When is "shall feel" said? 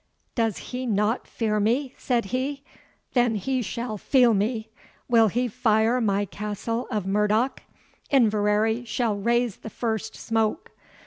3.61-4.33